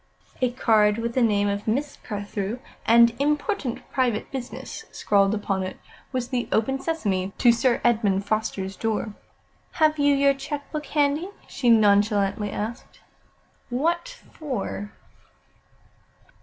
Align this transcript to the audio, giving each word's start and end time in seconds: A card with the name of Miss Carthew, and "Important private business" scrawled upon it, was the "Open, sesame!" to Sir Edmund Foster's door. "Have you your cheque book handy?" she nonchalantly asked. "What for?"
A 0.41 0.49
card 0.49 0.97
with 0.97 1.13
the 1.13 1.21
name 1.21 1.47
of 1.47 1.67
Miss 1.67 1.99
Carthew, 2.03 2.57
and 2.87 3.13
"Important 3.21 3.87
private 3.91 4.31
business" 4.31 4.83
scrawled 4.91 5.35
upon 5.35 5.61
it, 5.61 5.77
was 6.11 6.29
the 6.29 6.49
"Open, 6.51 6.79
sesame!" 6.81 7.33
to 7.37 7.51
Sir 7.51 7.79
Edmund 7.83 8.25
Foster's 8.25 8.75
door. 8.75 9.13
"Have 9.73 9.99
you 9.99 10.15
your 10.15 10.33
cheque 10.33 10.71
book 10.71 10.87
handy?" 10.87 11.29
she 11.47 11.69
nonchalantly 11.69 12.49
asked. 12.49 13.01
"What 13.69 14.09
for?" 14.31 14.91